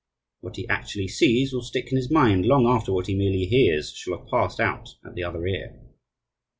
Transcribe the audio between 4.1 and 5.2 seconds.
have passed out at